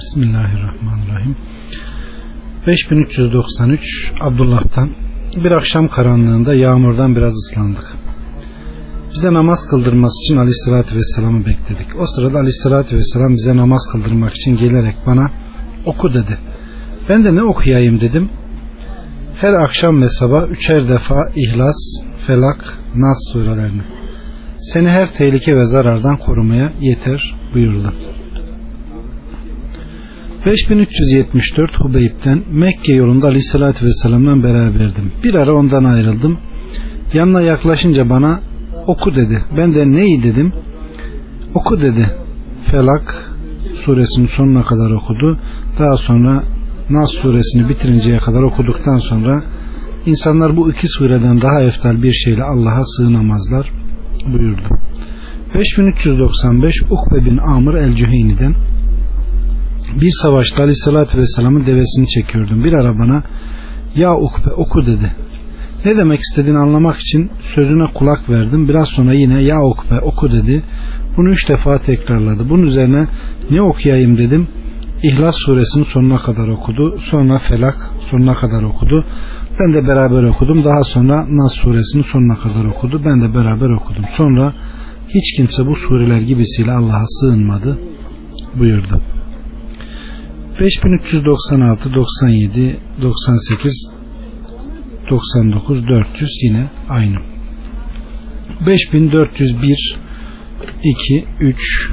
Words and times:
Bismillahirrahmanirrahim. 0.00 1.36
5393 2.66 3.80
Abdullah'tan 4.20 4.90
bir 5.44 5.52
akşam 5.52 5.88
karanlığında 5.88 6.54
yağmurdan 6.54 7.16
biraz 7.16 7.32
ıslandık. 7.32 7.96
Bize 9.14 9.32
namaz 9.32 9.66
kıldırması 9.70 10.22
için 10.24 10.36
Aleyhisselatü 10.36 10.96
Vesselam'ı 10.96 11.40
bekledik. 11.40 12.00
O 12.00 12.06
sırada 12.06 12.38
Aleyhisselatü 12.38 12.96
Vesselam 12.96 13.32
bize 13.32 13.56
namaz 13.56 13.88
kıldırmak 13.92 14.34
için 14.34 14.56
gelerek 14.56 14.96
bana 15.06 15.30
oku 15.86 16.14
dedi. 16.14 16.38
Ben 17.08 17.24
de 17.24 17.34
ne 17.34 17.42
okuyayım 17.42 18.00
dedim. 18.00 18.30
Her 19.40 19.52
akşam 19.52 20.02
ve 20.02 20.08
sabah 20.08 20.48
üçer 20.48 20.88
defa 20.88 21.28
İhlas, 21.36 21.76
Felak, 22.26 22.78
Nas 22.94 23.18
surelerini. 23.32 23.82
Seni 24.60 24.88
her 24.88 25.14
tehlike 25.14 25.56
ve 25.56 25.66
zarardan 25.66 26.16
korumaya 26.16 26.72
yeter 26.80 27.34
buyurdu. 27.54 27.94
5374 30.46 31.70
Hubeyb'den 31.80 32.42
Mekke 32.52 32.92
yolunda 32.92 33.26
Aleyhisselatü 33.26 33.86
Vesselam'la 33.86 34.42
beraberdim. 34.42 35.12
Bir 35.24 35.34
ara 35.34 35.54
ondan 35.54 35.84
ayrıldım. 35.84 36.38
Yanına 37.14 37.40
yaklaşınca 37.40 38.10
bana 38.10 38.40
oku 38.86 39.14
dedi. 39.14 39.44
Ben 39.56 39.74
de 39.74 39.90
neyi 39.90 40.22
dedim? 40.22 40.52
Oku 41.54 41.80
dedi. 41.80 42.10
Felak 42.70 43.34
suresinin 43.84 44.26
sonuna 44.36 44.62
kadar 44.64 44.90
okudu. 44.90 45.38
Daha 45.78 45.96
sonra 45.96 46.42
Nas 46.90 47.10
suresini 47.22 47.68
bitirinceye 47.68 48.18
kadar 48.18 48.42
okuduktan 48.42 48.98
sonra 48.98 49.42
insanlar 50.06 50.56
bu 50.56 50.70
iki 50.70 50.88
sureden 50.88 51.40
daha 51.40 51.62
eftal 51.62 52.02
bir 52.02 52.12
şeyle 52.12 52.42
Allah'a 52.42 52.84
sığınamazlar 52.84 53.72
buyurdu. 54.26 54.68
5395 55.54 56.74
Ukbe 56.90 57.24
bin 57.24 57.38
Amr 57.38 57.74
el-Cüheyni'den 57.74 58.54
bir 60.00 60.10
savaşta 60.22 60.62
Aleyhisselatü 60.62 61.18
Vesselam'ın 61.18 61.66
devesini 61.66 62.08
çekiyordum. 62.08 62.64
Bir 62.64 62.72
ara 62.72 62.98
bana 62.98 63.22
ya 63.94 64.16
Ukbe 64.16 64.50
oku 64.50 64.86
dedi. 64.86 65.12
Ne 65.84 65.96
demek 65.96 66.20
istediğini 66.20 66.58
anlamak 66.58 66.96
için 66.96 67.30
sözüne 67.54 67.92
kulak 67.94 68.30
verdim. 68.30 68.68
Biraz 68.68 68.88
sonra 68.88 69.12
yine 69.12 69.42
ya 69.42 69.62
Ukbe 69.62 70.00
oku 70.00 70.32
dedi. 70.32 70.62
Bunu 71.16 71.28
üç 71.28 71.48
defa 71.48 71.78
tekrarladı. 71.78 72.48
Bunun 72.48 72.62
üzerine 72.62 73.06
ne 73.50 73.62
okuyayım 73.62 74.18
dedim. 74.18 74.48
İhlas 75.02 75.34
suresinin 75.46 75.84
sonuna 75.84 76.18
kadar 76.18 76.48
okudu. 76.48 76.98
Sonra 77.10 77.38
Felak 77.38 77.90
sonuna 78.10 78.34
kadar 78.34 78.62
okudu. 78.62 79.04
Ben 79.60 79.72
de 79.72 79.88
beraber 79.88 80.22
okudum. 80.22 80.64
Daha 80.64 80.84
sonra 80.84 81.26
Nas 81.28 81.52
suresinin 81.52 82.02
sonuna 82.02 82.38
kadar 82.38 82.64
okudu. 82.64 83.02
Ben 83.04 83.22
de 83.22 83.34
beraber 83.34 83.70
okudum. 83.70 84.04
Sonra 84.16 84.52
hiç 85.08 85.36
kimse 85.36 85.66
bu 85.66 85.76
sureler 85.76 86.20
gibisiyle 86.20 86.72
Allah'a 86.72 87.06
sığınmadı 87.06 87.78
buyurdu. 88.58 89.00
5396, 90.60 91.94
97, 91.94 92.80
98, 93.02 93.90
99, 95.10 95.88
400 95.88 96.30
yine 96.42 96.70
aynı. 96.88 97.16
5401, 98.66 99.96
2, 100.84 101.24
3 101.40 101.90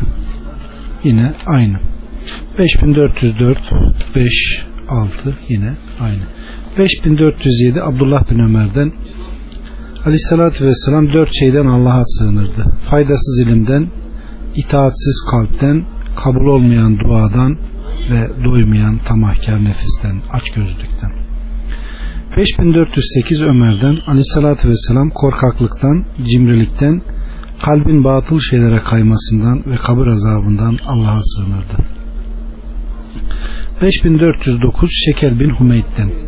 yine 1.04 1.34
aynı. 1.46 1.80
5404, 2.60 3.58
5, 4.16 4.32
6 4.90 5.36
yine 5.50 5.74
aynı. 6.00 6.24
5407 6.78 7.84
Abdullah 7.84 8.32
bin 8.32 8.40
Ömer'den 8.40 8.94
Aleyhissalatü 10.06 10.66
Vesselam 10.66 11.14
dört 11.14 11.30
şeyden 11.40 11.66
Allah'a 11.66 12.04
sığınırdı. 12.06 12.66
Faydasız 12.90 13.40
ilimden, 13.46 13.92
itaatsiz 14.56 15.26
kalpten, 15.32 15.86
kabul 16.24 16.46
olmayan 16.46 17.00
duadan 17.00 17.58
ve 18.12 18.44
doymayan 18.46 18.98
tamahkar 18.98 19.64
nefisten, 19.64 20.22
açgözlükten. 20.32 21.12
5408 22.38 23.42
Ömer'den 23.42 23.98
Aleyhissalatü 24.08 24.70
Vesselam 24.70 25.10
korkaklıktan, 25.10 26.06
cimrilikten, 26.30 27.02
kalbin 27.66 28.04
batıl 28.04 28.40
şeylere 28.50 28.78
kaymasından 28.78 29.64
ve 29.66 29.76
kabir 29.76 30.08
azabından 30.08 30.78
Allah'a 30.88 31.22
sığınırdı. 31.24 31.78
5409 33.82 34.90
Şeker 35.06 35.40
bin 35.40 35.50
Humeyd'den 35.50 36.28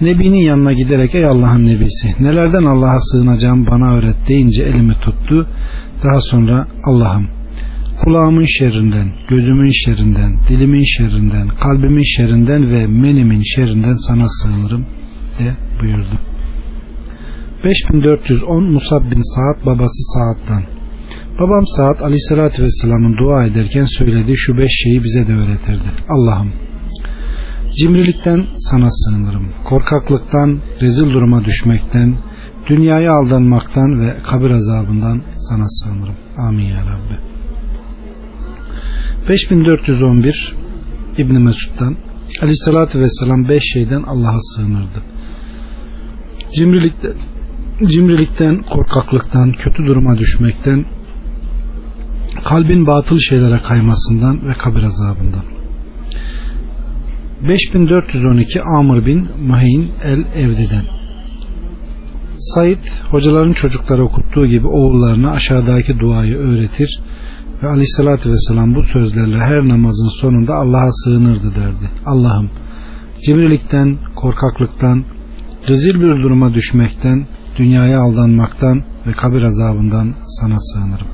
Nebinin 0.00 0.38
yanına 0.38 0.72
giderek 0.72 1.14
ey 1.14 1.26
Allah'ın 1.26 1.66
nebisi 1.66 2.14
nelerden 2.20 2.64
Allah'a 2.64 3.00
sığınacağım 3.00 3.66
bana 3.66 3.94
öğret 3.94 4.16
deyince 4.28 4.62
elimi 4.62 4.94
tuttu. 4.94 5.46
Daha 6.04 6.20
sonra 6.20 6.66
Allah'ım 6.84 7.39
kulağımın 8.04 8.46
şerrinden, 8.58 9.12
gözümün 9.28 9.72
şerrinden, 9.84 10.40
dilimin 10.48 10.84
şerrinden, 10.84 11.48
kalbimin 11.48 12.16
şerrinden 12.16 12.70
ve 12.70 12.86
menimin 12.86 13.42
şerrinden 13.42 13.96
sana 13.96 14.28
sığınırım 14.28 14.86
de 15.38 15.56
buyurdu. 15.80 16.18
5410 17.64 18.72
Musab 18.72 19.10
bin 19.10 19.22
Saad 19.34 19.66
babası 19.66 20.02
Saad'dan 20.02 20.62
Babam 21.40 21.66
Saad 21.66 22.00
aleyhissalatü 22.00 22.62
vesselamın 22.62 23.16
dua 23.16 23.44
ederken 23.46 23.84
söylediği 23.84 24.36
şu 24.38 24.58
beş 24.58 24.70
şeyi 24.82 25.04
bize 25.04 25.28
de 25.28 25.32
öğretirdi. 25.32 25.90
Allah'ım 26.08 26.52
cimrilikten 27.78 28.46
sana 28.58 28.88
sığınırım. 28.90 29.48
Korkaklıktan, 29.64 30.60
rezil 30.80 31.10
duruma 31.10 31.44
düşmekten, 31.44 32.18
dünyaya 32.70 33.12
aldanmaktan 33.12 34.00
ve 34.00 34.22
kabir 34.22 34.50
azabından 34.50 35.22
sana 35.38 35.68
sığınırım. 35.68 36.16
Amin 36.38 36.64
ya 36.64 36.80
Rabbi. 36.80 37.29
5411 39.28 40.54
İbn 41.18 41.32
Mesud'dan 41.32 41.96
Aleyhissalatü 42.42 43.00
Vesselam 43.00 43.48
beş 43.48 43.62
şeyden 43.72 44.02
Allah'a 44.02 44.40
sığınırdı. 44.40 45.02
Cimrilikten, 46.56 47.14
cimrilikten, 47.86 48.62
korkaklıktan, 48.62 49.52
kötü 49.52 49.86
duruma 49.86 50.18
düşmekten, 50.18 50.84
kalbin 52.44 52.86
batıl 52.86 53.18
şeylere 53.18 53.58
kaymasından 53.68 54.48
ve 54.48 54.52
kabir 54.52 54.82
azabından. 54.82 55.44
5412 57.48 58.62
Amr 58.62 59.06
bin 59.06 59.28
Muhayn 59.46 59.88
el-Evdi'den 60.04 60.84
Said 62.38 62.84
hocaların 63.10 63.52
çocuklara 63.52 64.02
okuttuğu 64.02 64.46
gibi 64.46 64.66
oğullarına 64.66 65.30
aşağıdaki 65.30 65.98
duayı 65.98 66.36
öğretir 66.36 67.00
ve 67.62 67.68
aleyhissalatü 67.68 68.30
vesselam 68.30 68.74
bu 68.74 68.82
sözlerle 68.82 69.38
her 69.38 69.68
namazın 69.68 70.20
sonunda 70.20 70.54
Allah'a 70.54 70.92
sığınırdı 70.92 71.54
derdi. 71.54 71.90
Allah'ım 72.06 72.50
cimrilikten, 73.26 73.98
korkaklıktan, 74.16 75.04
rezil 75.68 75.94
bir 75.94 76.22
duruma 76.22 76.54
düşmekten, 76.54 77.26
dünyaya 77.58 78.00
aldanmaktan 78.00 78.82
ve 79.06 79.12
kabir 79.12 79.42
azabından 79.42 80.14
sana 80.40 80.56
sığınırım. 80.60 81.06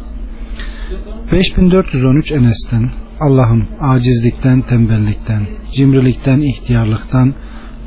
5413 1.32 2.32
Enes'ten 2.32 2.90
Allah'ım 3.20 3.68
acizlikten, 3.80 4.60
tembellikten, 4.60 5.46
cimrilikten, 5.74 6.40
ihtiyarlıktan, 6.40 7.34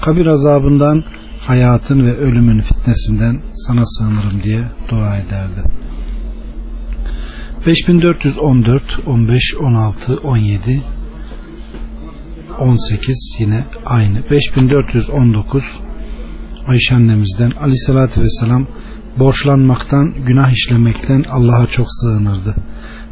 kabir 0.01 0.25
azabından, 0.25 1.03
hayatın 1.39 1.99
ve 2.05 2.17
ölümün 2.17 2.61
fitnesinden 2.61 3.41
sana 3.53 3.85
sığınırım 3.85 4.43
diye 4.43 4.63
dua 4.89 5.17
ederdi. 5.17 5.78
5414, 7.65 8.83
15, 9.05 9.55
16, 9.59 10.17
17, 10.17 10.81
18 12.59 13.35
yine 13.39 13.65
aynı. 13.85 14.29
5419 14.31 15.63
Ayşe 16.67 16.95
annemizden 16.95 17.51
aleyhissalatü 17.51 18.21
vesselam 18.21 18.67
borçlanmaktan, 19.19 20.13
günah 20.25 20.51
işlemekten 20.51 21.23
Allah'a 21.29 21.67
çok 21.67 21.87
sığınırdı. 21.89 22.55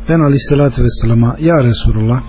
Ben 0.10 0.20
aleyhissalatü 0.20 0.84
vesselama 0.84 1.36
ya 1.40 1.64
Resulullah 1.64 2.22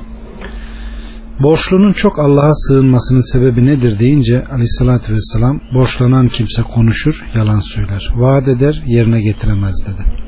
borçlunun 1.42 1.92
çok 1.92 2.18
Allah'a 2.18 2.54
sığınmasının 2.54 3.32
sebebi 3.32 3.66
nedir 3.66 3.98
deyince 3.98 4.44
aleyhissalatü 4.46 5.14
vesselam 5.14 5.60
borçlanan 5.74 6.28
kimse 6.28 6.62
konuşur, 6.62 7.22
yalan 7.34 7.60
söyler, 7.60 8.12
vaat 8.14 8.48
eder, 8.48 8.82
yerine 8.86 9.20
getiremez 9.22 9.74
dedi. 9.86 10.27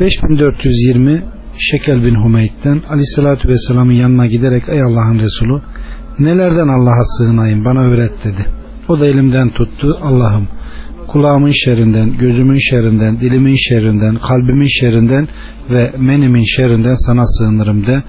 5420 0.00 1.22
Şekel 1.58 2.04
bin 2.04 2.14
Humeyd'den 2.14 2.82
Aleyhisselatü 2.88 3.48
Vesselam'ın 3.48 3.92
yanına 3.92 4.26
giderek 4.26 4.62
ey 4.68 4.82
Allah'ın 4.82 5.18
Resulü 5.18 5.60
nelerden 6.18 6.68
Allah'a 6.68 7.04
sığınayım 7.04 7.64
bana 7.64 7.80
öğret 7.80 8.24
dedi. 8.24 8.46
O 8.88 9.00
da 9.00 9.06
elimden 9.06 9.48
tuttu 9.48 9.98
Allah'ım 10.02 10.48
kulağımın 11.08 11.52
şerrinden, 11.64 12.18
gözümün 12.18 12.58
şerrinden, 12.70 13.20
dilimin 13.20 13.56
şerrinden, 13.68 14.14
kalbimin 14.14 14.68
şerrinden 14.80 15.28
ve 15.70 15.92
menimin 15.98 16.44
şerrinden 16.56 16.94
sana 16.94 17.26
sığınırım 17.26 17.86
de 17.86 18.02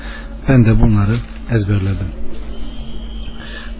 ben 0.50 0.66
de 0.66 0.82
bunları 0.82 1.16
ezberledim. 1.52 2.08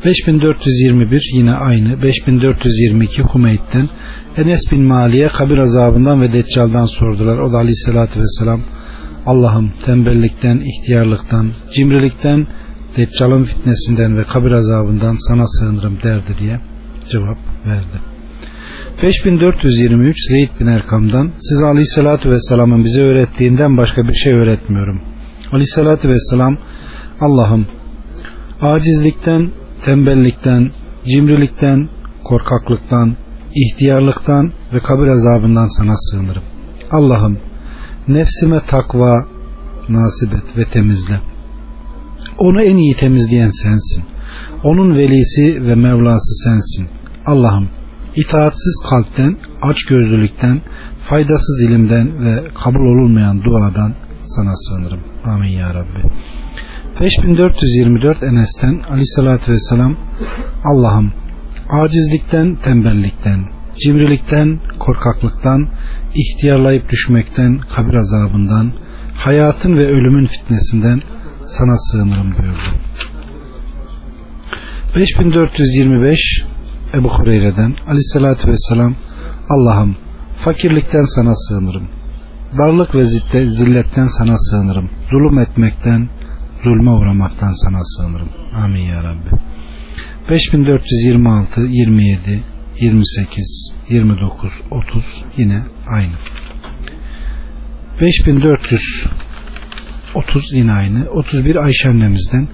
5421 0.06 1.32
yine 1.34 1.54
aynı 1.54 2.02
5422 2.02 3.22
Humeyd'den 3.22 3.90
Enes 4.38 4.72
bin 4.72 4.84
Mali'ye 4.84 5.28
kabir 5.28 5.58
azabından 5.58 6.22
ve 6.22 6.34
deccaldan 6.34 6.86
sordular. 6.86 7.38
O 7.38 7.54
da 7.54 7.58
aleyhissalatü 7.58 8.20
vesselam 8.20 8.62
Allah'ım 9.26 9.74
tembellikten, 9.86 10.62
ihtiyarlıktan, 10.66 11.52
cimrilikten, 11.76 12.48
Deccal'ın 12.98 13.44
fitnesinden 13.44 14.18
ve 14.18 14.24
kabir 14.24 14.52
azabından 14.52 15.16
sana 15.30 15.48
sığınırım 15.48 15.98
derdi 16.04 16.38
diye 16.40 16.60
cevap 17.12 17.38
verdi. 17.66 18.02
5423 19.04 20.16
Zeyd 20.30 20.50
bin 20.60 20.68
Erkam'dan 20.68 21.32
size 21.42 21.66
Aleyhisselatü 21.66 22.30
Vesselam'ın 22.30 22.84
bize 22.84 23.02
öğrettiğinden 23.02 23.78
başka 23.78 24.08
bir 24.08 24.14
şey 24.14 24.34
öğretmiyorum. 24.34 25.02
Aleyhisselatü 25.52 26.10
Vesselam 26.10 26.58
Allah'ım 27.20 27.68
acizlikten, 28.62 29.52
tembellikten, 29.86 30.72
cimrilikten, 31.06 31.90
korkaklıktan, 32.24 33.18
ihtiyarlıktan 33.56 34.54
ve 34.74 34.80
kabir 34.80 35.08
azabından 35.08 35.68
sana 35.78 35.98
sığınırım. 35.98 36.44
Allah'ım 36.92 37.38
nefsime 38.08 38.60
takva 38.68 39.26
nasip 39.90 40.34
et 40.34 40.58
ve 40.58 40.66
temizle. 40.66 41.20
Onu 42.38 42.62
en 42.62 42.78
iyi 42.78 42.96
temizleyen 42.96 43.50
sensin. 43.64 44.04
Onun 44.64 44.98
velisi 44.98 45.68
ve 45.68 45.76
Mevlası 45.76 46.34
sensin. 46.44 46.88
Allah'ım 47.26 47.70
itaatsiz 48.16 48.84
kalpten, 48.90 49.38
aç 49.62 49.84
gözlülükten, 49.90 50.62
faydasız 51.10 51.62
ilimden 51.68 52.26
ve 52.26 52.48
kabul 52.64 52.80
olunmayan 52.80 53.44
duadan 53.44 53.94
sana 54.26 54.56
sığınırım. 54.56 55.00
Amin 55.26 55.50
ya 55.50 55.74
Rabbi. 55.74 56.04
5424 57.00 58.24
Enes'ten 58.24 58.80
Aleyhisselatü 58.90 59.52
Vesselam 59.52 59.98
Allah'ım 60.64 61.14
acizlikten, 61.70 62.56
tembellikten, 62.56 63.40
cimrilikten, 63.84 64.60
korkaklıktan, 64.80 65.70
ihtiyarlayıp 66.16 66.90
düşmekten, 66.90 67.60
kabir 67.76 67.94
azabından, 67.94 68.74
hayatın 69.16 69.78
ve 69.78 69.88
ölümün 69.88 70.26
fitnesinden 70.26 71.02
sana 71.46 71.78
sığınırım 71.78 72.32
buyurdu. 72.38 72.70
5425 74.96 76.20
Ebu 76.94 77.10
Hureyre'den 77.10 77.76
Aleyhisselatü 77.88 78.48
Vesselam 78.48 78.96
Allah'ım 79.50 79.96
fakirlikten 80.46 81.06
sana 81.16 81.36
sığınırım. 81.36 81.88
Darlık 82.58 82.96
ve 82.96 83.06
zilletten 83.52 84.08
sana 84.08 84.38
sığınırım. 84.38 84.90
Zulüm 85.12 85.40
etmekten, 85.40 86.10
zulme 86.64 86.92
uğramaktan 86.92 87.52
sana 87.52 87.84
sığınırım. 87.84 88.30
Amin 88.54 88.82
ya 88.82 89.04
Rabbi. 89.04 89.30
5426, 90.30 91.62
27, 91.62 92.44
28, 92.80 93.74
29, 93.90 94.52
30 94.72 95.24
yine 95.38 95.64
aynı. 95.88 96.14
5430 98.02 100.54
yine 100.54 100.74
aynı. 100.74 101.10
31 101.10 101.56
Ayşe 101.56 101.90
annemizden 101.90 102.48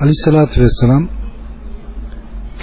Aleyhisselatü 0.00 0.60
Vesselam 0.60 1.08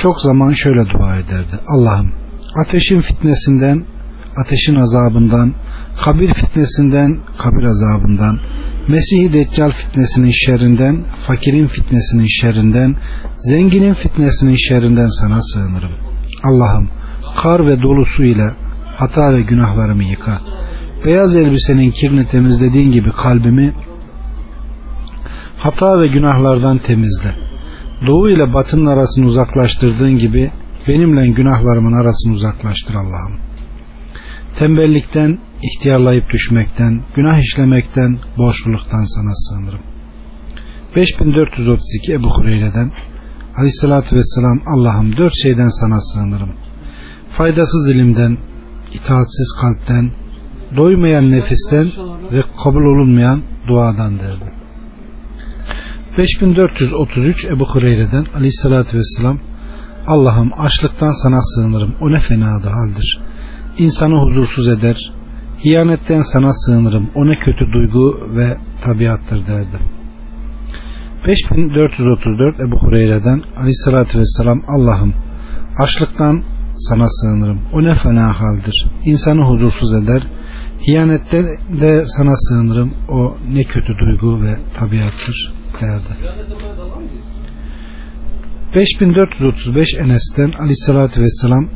çok 0.02 0.22
zaman 0.22 0.54
şöyle 0.54 0.90
dua 0.90 1.18
ederdi. 1.18 1.60
Allah'ım 1.68 2.12
ateşin 2.56 3.02
fitnesinden, 3.02 3.86
ateşin 4.46 4.76
azabından, 4.76 5.56
kabir 6.04 6.34
fitnesinden, 6.34 7.20
kabir 7.38 7.64
azabından, 7.64 8.40
Mesih-i 8.90 9.34
Deccal 9.34 9.72
fitnesinin 9.72 10.32
şerrinden, 10.32 11.06
fakirin 11.28 11.68
fitnesinin 11.68 12.28
şerrinden, 12.42 12.96
zenginin 13.40 13.94
fitnesinin 13.94 14.56
şerrinden 14.70 15.10
sana 15.22 15.42
sığınırım. 15.42 15.92
Allah'ım 16.44 16.90
kar 17.42 17.68
ve 17.68 17.82
dolu 17.82 18.06
ile 18.24 18.54
hata 18.96 19.34
ve 19.34 19.42
günahlarımı 19.42 20.04
yıka. 20.04 20.42
Beyaz 21.06 21.36
elbisenin 21.36 21.92
kirini 21.92 22.28
temizlediğin 22.28 22.92
gibi 22.92 23.12
kalbimi 23.12 23.74
hata 25.58 26.02
ve 26.02 26.08
günahlardan 26.08 26.78
temizle. 26.78 27.36
Doğu 28.08 28.30
ile 28.30 28.54
batının 28.54 28.86
arasını 28.86 29.26
uzaklaştırdığın 29.26 30.18
gibi 30.18 30.52
benimle 30.88 31.28
günahlarımın 31.28 31.94
arasını 31.94 32.34
uzaklaştır 32.34 32.94
Allah'ım. 32.94 33.40
Tembellikten, 34.60 35.40
ihtiyarlayıp 35.64 36.30
düşmekten, 36.30 37.04
günah 37.16 37.40
işlemekten, 37.40 38.20
boşluktan 38.38 39.06
sana 39.16 39.34
sığınırım. 39.36 39.82
5432 40.96 42.14
Ebu 42.14 42.30
Hureyre'den 42.30 42.92
Aleyhissalatü 43.58 44.16
Vesselam 44.16 44.60
Allah'ım 44.66 45.18
dört 45.18 45.34
şeyden 45.44 45.70
sana 45.70 46.00
sığınırım. 46.02 46.56
Faydasız 47.38 47.90
ilimden, 47.90 48.38
itaatsiz 48.94 49.56
kalpten, 49.62 50.12
doymayan 50.78 51.32
nefisten 51.32 51.92
ve 52.32 52.44
kabul 52.64 52.84
olunmayan 52.84 53.42
duadan 53.68 54.20
derdi. 54.20 54.54
5433 56.18 57.46
Ebu 57.46 57.66
Hureyre'den 57.66 58.26
Aleyhissalatü 58.36 58.98
Vesselam 58.98 59.40
Allah'ım 60.08 60.52
açlıktan 60.58 61.12
sana 61.24 61.42
sığınırım. 61.42 61.96
O 62.02 62.12
ne 62.12 62.20
fenadı 62.20 62.68
haldir. 62.68 63.20
İnsanı 63.78 64.14
huzursuz 64.26 64.68
eder. 64.68 65.12
Hiyanetten 65.66 66.22
sana 66.22 66.54
sığınırım. 66.54 67.10
O 67.16 67.28
ne 67.28 67.40
kötü 67.40 67.66
duygu 67.74 68.20
ve 68.36 68.58
tabiattır 68.82 69.48
derdi. 69.48 69.80
5434 71.28 72.60
Ebu 72.60 72.78
Hureyre'den 72.80 73.42
Aleyhissalatü 73.58 74.20
Vesselam 74.20 74.62
Allah'ım 74.68 75.14
açlıktan 75.78 76.44
sana 76.78 77.08
sığınırım. 77.10 77.62
O 77.74 77.84
ne 77.84 77.96
fena 77.96 78.40
haldir. 78.40 78.88
İnsanı 79.06 79.42
huzursuz 79.46 79.94
eder. 79.94 80.24
Hiyanetten 80.88 81.46
de 81.82 82.04
sana 82.08 82.36
sığınırım. 82.36 82.94
O 83.10 83.38
ne 83.54 83.64
kötü 83.64 83.94
duygu 83.98 84.42
ve 84.42 84.56
tabiattır 84.80 85.54
derdi. 85.82 86.40
5435 88.76 89.88
Enes'ten 90.00 90.52
Aleyhissalatü 90.60 91.22
Vesselam 91.22 91.70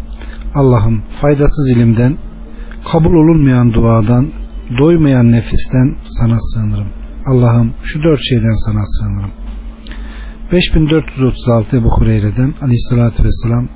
Allah'ım 0.56 1.04
faydasız 1.22 1.72
ilimden, 1.72 2.18
kabul 2.92 3.14
olunmayan 3.14 3.74
duadan, 3.74 4.32
doymayan 4.80 5.32
nefisten 5.32 5.96
sana 6.10 6.38
sığınırım. 6.40 6.88
Allah'ım 7.26 7.74
şu 7.84 8.04
dört 8.04 8.20
şeyden 8.30 8.56
sana 8.66 8.86
sığınırım. 8.86 9.32
5436 10.52 11.78
Ebu 11.78 11.90
Hureyre'den 11.90 12.54
Aleyhissalatü 12.62 13.24
Vesselam 13.24 13.70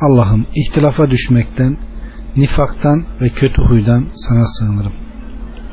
Allah'ım 0.00 0.46
ihtilafa 0.54 1.10
düşmekten, 1.10 1.76
nifaktan 2.36 3.04
ve 3.20 3.28
kötü 3.28 3.62
huydan 3.62 4.06
sana 4.16 4.46
sığınırım. 4.46 4.92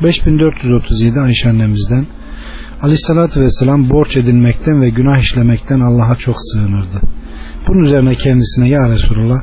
5437 0.03 1.19
Ayşe 1.19 1.49
annemizden 1.49 2.05
Aleyhissalatü 2.81 3.41
Vesselam 3.41 3.89
borç 3.89 4.17
edinmekten 4.17 4.81
ve 4.81 4.89
günah 4.89 5.17
işlemekten 5.17 5.79
Allah'a 5.79 6.15
çok 6.15 6.35
sığınırdı. 6.39 7.01
Bunun 7.67 7.83
üzerine 7.83 8.15
kendisine 8.15 8.69
ya 8.69 8.89
Resulullah 8.89 9.41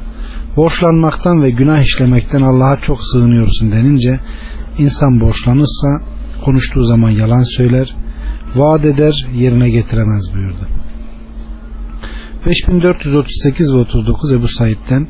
borçlanmaktan 0.57 1.43
ve 1.43 1.51
günah 1.51 1.83
işlemekten 1.83 2.43
Allah'a 2.43 2.81
çok 2.81 2.99
sığınıyorsun 3.13 3.71
denince 3.71 4.21
insan 4.79 5.21
borçlanırsa 5.21 5.89
konuştuğu 6.45 6.85
zaman 6.85 7.11
yalan 7.11 7.57
söyler, 7.57 7.97
vaat 8.57 8.85
eder, 8.85 9.27
yerine 9.35 9.71
getiremez 9.71 10.25
buyurdu. 10.35 10.69
5438 12.47 13.75
ve 13.75 13.77
39 13.77 14.33
Ebu 14.33 14.49
Said'den 14.49 15.09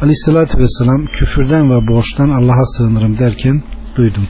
Aleyhissalatü 0.00 0.58
Vesselam 0.58 1.06
küfürden 1.06 1.70
ve 1.70 1.86
borçtan 1.86 2.30
Allah'a 2.30 2.66
sığınırım 2.76 3.18
derken 3.18 3.62
duydum. 3.96 4.28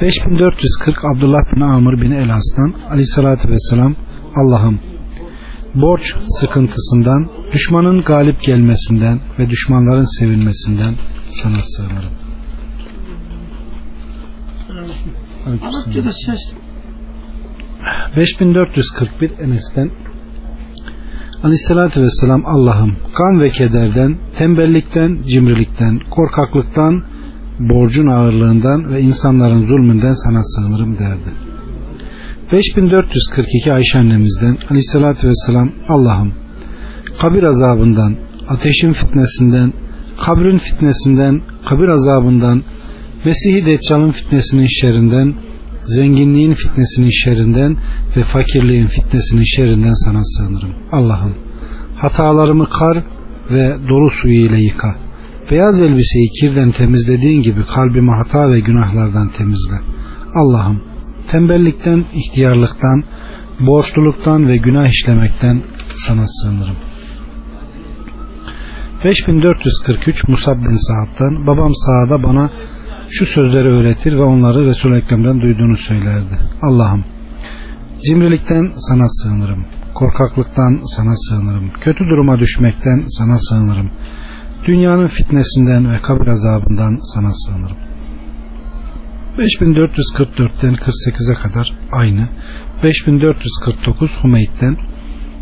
5440 0.00 0.96
Abdullah 1.04 1.56
bin 1.56 1.60
Amr 1.60 2.00
bin 2.00 2.10
Elas'tan 2.10 2.74
Aleyhissalatü 2.90 3.48
Vesselam 3.48 3.94
Allah'ım 4.36 4.80
borç 5.74 6.14
sıkıntısından, 6.40 7.30
düşmanın 7.52 8.02
galip 8.02 8.42
gelmesinden 8.42 9.20
ve 9.38 9.50
düşmanların 9.50 10.18
sevilmesinden 10.18 10.94
sana 11.30 11.62
sığınırım. 11.62 12.14
5441 18.16 19.30
Enes'ten 19.38 19.90
Aleyhissalatü 21.42 22.02
Vesselam 22.02 22.42
Allah'ım 22.46 22.96
kan 23.16 23.40
ve 23.40 23.50
kederden, 23.50 24.18
tembellikten, 24.38 25.22
cimrilikten, 25.28 25.98
korkaklıktan, 26.10 27.04
borcun 27.58 28.06
ağırlığından 28.06 28.94
ve 28.94 29.00
insanların 29.00 29.66
zulmünden 29.66 30.14
sana 30.14 30.42
sığınırım 30.42 30.98
derdi. 30.98 31.43
5442 32.52 33.72
Ayşe 33.72 33.98
annemizden 33.98 34.58
Aleyhissalatü 34.70 35.28
Vesselam 35.28 35.72
Allah'ım 35.88 36.32
kabir 37.20 37.42
azabından, 37.42 38.16
ateşin 38.48 38.92
fitnesinden, 38.92 39.72
kabrin 40.26 40.58
fitnesinden, 40.58 41.42
kabir 41.68 41.88
azabından, 41.88 42.62
Mesih-i 43.24 43.66
Deccal'ın 43.66 44.10
fitnesinin 44.10 44.66
şerrinden, 44.80 45.34
zenginliğin 45.86 46.54
fitnesinin 46.54 47.10
şerrinden 47.24 47.76
ve 48.16 48.22
fakirliğin 48.22 48.86
fitnesinin 48.86 49.44
şerrinden 49.56 49.94
sana 50.04 50.24
sığınırım. 50.24 50.74
Allah'ım 50.92 51.34
hatalarımı 51.96 52.68
kar 52.68 53.04
ve 53.50 53.76
dolu 53.88 54.10
suyu 54.10 54.34
ile 54.34 54.60
yıka. 54.60 54.96
Beyaz 55.50 55.80
elbiseyi 55.80 56.28
kirden 56.40 56.70
temizlediğin 56.70 57.42
gibi 57.42 57.66
kalbimi 57.74 58.10
hata 58.10 58.50
ve 58.50 58.60
günahlardan 58.60 59.28
temizle. 59.28 59.80
Allah'ım 60.34 60.93
tembellikten, 61.30 62.04
ihtiyarlıktan, 62.14 63.04
borçluluktan 63.60 64.48
ve 64.48 64.56
günah 64.56 64.88
işlemekten 64.88 65.62
sana 66.06 66.26
sığınırım. 66.26 66.76
5443 69.04 70.28
Musab 70.28 70.58
bin 70.58 70.76
Sa'd'dan 70.76 71.46
babam 71.46 71.72
sağda 71.74 72.22
bana 72.22 72.50
şu 73.10 73.26
sözleri 73.26 73.68
öğretir 73.68 74.12
ve 74.12 74.22
onları 74.22 74.64
Resul-i 74.64 74.96
Ekrem'den 74.96 75.40
duyduğunu 75.40 75.76
söylerdi. 75.76 76.38
Allah'ım 76.62 77.04
cimrilikten 78.06 78.72
sana 78.76 79.08
sığınırım. 79.08 79.66
Korkaklıktan 79.94 80.80
sana 80.96 81.14
sığınırım. 81.16 81.70
Kötü 81.80 82.04
duruma 82.04 82.38
düşmekten 82.38 83.04
sana 83.08 83.38
sığınırım. 83.38 83.90
Dünyanın 84.66 85.08
fitnesinden 85.08 85.92
ve 85.92 86.02
kabir 86.02 86.26
azabından 86.26 86.98
sana 87.14 87.32
sığınırım. 87.34 87.83
5444'ten 89.38 90.74
48'e 90.74 91.34
kadar 91.34 91.72
aynı. 91.92 92.28
5449 92.82 94.10
Humeyd'den 94.22 94.76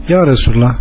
Ya 0.09 0.27
Resulullah 0.27 0.75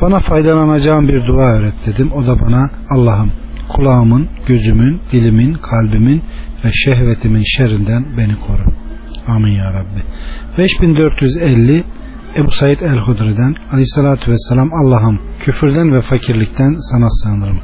bana 0.00 0.20
faydalanacağım 0.20 1.08
bir 1.08 1.26
dua 1.26 1.52
öğret 1.52 1.74
dedim. 1.86 2.12
O 2.12 2.26
da 2.26 2.40
bana 2.40 2.70
Allah'ım 2.90 3.32
kulağımın, 3.68 4.28
gözümün, 4.46 5.00
dilimin, 5.12 5.54
kalbimin 5.54 6.22
ve 6.64 6.70
şehvetimin 6.72 7.42
şerrinden 7.56 8.16
beni 8.16 8.40
koru. 8.40 8.72
Amin 9.26 9.52
ya 9.52 9.72
Rabbi. 9.72 10.02
5450 10.58 11.84
Ebu 12.36 12.50
Said 12.50 12.80
el-Hudri'den 12.80 13.54
aleyhissalatü 13.72 14.30
vesselam 14.30 14.70
Allah'ım 14.72 15.20
küfürden 15.40 15.92
ve 15.92 16.00
fakirlikten 16.00 16.76
sana 16.90 17.10
sığınırım. 17.10 17.60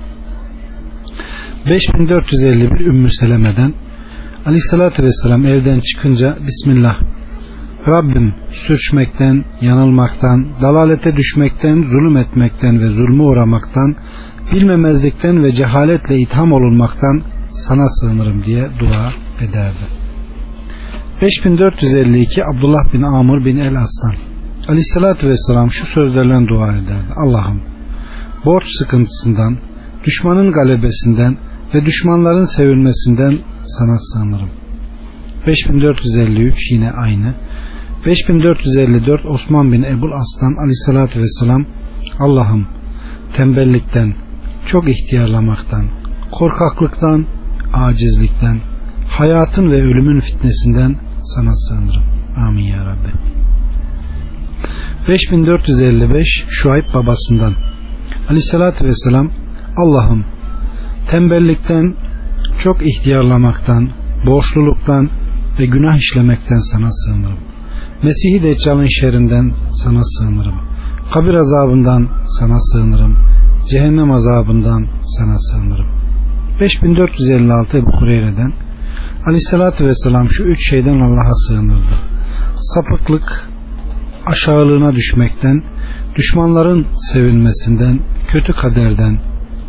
5451 1.67 2.87
Ümmü 2.87 3.09
Seleme'den 3.11 3.75
aleyhissalatü 4.47 5.02
vesselam 5.02 5.47
evden 5.47 5.80
çıkınca 5.80 6.38
Bismillah 6.47 6.97
Rabbim 7.88 8.35
sürçmekten, 8.66 9.45
yanılmaktan, 9.61 10.62
dalalete 10.62 11.16
düşmekten, 11.16 11.75
zulüm 11.75 12.16
etmekten 12.16 12.80
ve 12.80 12.87
zulmü 12.87 13.23
uğramaktan, 13.23 13.97
bilmemezlikten 14.52 15.45
ve 15.45 15.52
cehaletle 15.52 16.18
itham 16.18 16.52
olunmaktan 16.52 17.23
sana 17.54 17.88
sığınırım 17.88 18.45
diye 18.45 18.68
dua 18.80 19.12
ederdi. 19.40 19.85
5452 21.23 22.45
Abdullah 22.45 22.92
bin 22.92 23.02
Amr 23.02 23.45
bin 23.45 23.57
El 23.57 23.76
Aslan 23.76 24.14
Aleyhissalatü 24.68 25.28
Vesselam 25.28 25.71
şu 25.71 25.87
sözlerle 25.87 26.49
dua 26.49 26.68
ederdi. 26.68 27.12
Allah'ım 27.16 27.61
borç 28.45 28.64
sıkıntısından, 28.78 29.59
düşmanın 30.04 30.52
galebesinden 30.52 31.38
ve 31.75 31.87
düşmanların 31.87 32.57
sevilmesinden 32.57 33.38
sana 33.69 33.99
sığınırım. 33.99 34.51
5453 35.47 36.71
yine 36.71 36.91
aynı. 36.91 37.35
5454 38.07 39.27
Osman 39.27 39.73
bin 39.73 39.83
Ebul 39.83 40.13
Aslan 40.13 40.55
aleyhissalatü 40.63 41.21
vesselam 41.21 41.67
Allah'ım 42.19 42.67
tembellikten, 43.37 44.15
çok 44.67 44.89
ihtiyarlamaktan, 44.89 45.87
korkaklıktan, 46.33 47.27
acizlikten, 47.73 48.61
hayatın 49.09 49.71
ve 49.71 49.83
ölümün 49.83 50.21
fitnesinden 50.21 50.97
sana 51.25 51.55
sığınırım. 51.55 52.03
Amin 52.37 52.65
ya 52.65 52.85
Rabbi. 52.87 53.13
5455 55.09 56.45
Şuayb 56.49 56.85
babasından 56.95 57.55
Aleyhissalatü 58.29 58.85
Vesselam 58.85 59.31
Allah'ım 59.77 60.25
tembellikten, 61.11 61.95
çok 62.59 62.87
ihtiyarlamaktan, 62.87 63.91
borçluluktan 64.27 65.11
ve 65.59 65.67
günah 65.67 65.97
işlemekten 65.97 66.61
sana 66.61 66.93
sığınırım. 66.93 67.38
Mesih-i 68.03 68.43
Deccal'ın 68.43 68.88
şerrinden 69.00 69.55
sana 69.85 70.05
sığınırım. 70.05 70.61
Kabir 71.12 71.35
azabından 71.35 72.09
sana 72.38 72.61
sığınırım. 72.61 73.19
Cehennem 73.71 74.11
azabından 74.11 74.88
sana 75.19 75.38
sığınırım. 75.38 75.87
5456 76.61 77.79
Ebu 77.79 77.91
Hureyre'den 78.00 78.53
Aleyhissalatü 79.27 79.87
Vesselam 79.87 80.29
şu 80.31 80.43
üç 80.43 80.71
şeyden 80.71 81.00
Allah'a 81.00 81.35
sığınırdı. 81.35 81.95
Sapıklık, 82.61 83.50
aşağılığına 84.27 84.95
düşmekten, 84.95 85.62
düşmanların 86.17 86.87
sevilmesinden, 87.12 88.00
kötü 88.33 88.53
kaderden 88.53 89.21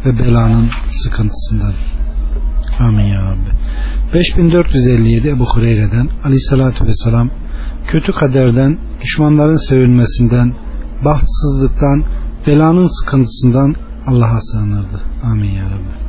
ve 0.05 0.19
belanın 0.19 0.69
sıkıntısından. 0.91 1.73
Amin 2.79 3.05
ya 3.05 3.21
Rabbi. 3.25 3.51
5457 4.13 5.27
Ebu 5.29 5.45
Hureyre'den 5.45 6.09
Aleyhissalatü 6.23 6.85
Vesselam 6.85 7.29
kötü 7.87 8.11
kaderden, 8.11 8.79
düşmanların 9.01 9.69
sevilmesinden, 9.69 10.53
bahtsızlıktan, 11.05 12.03
belanın 12.47 12.87
sıkıntısından 12.99 13.75
Allah'a 14.07 14.41
sığınırdı. 14.41 15.01
Amin 15.23 15.49
ya 15.49 15.65
Rabbi. 15.65 15.99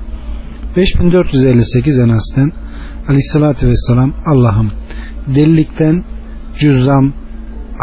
5458 0.76 1.98
Enes'ten 1.98 2.52
Aleyhissalatü 3.08 3.68
Vesselam 3.68 4.14
Allah'ım 4.26 4.70
delilikten, 5.34 6.04
cüzzam, 6.60 7.14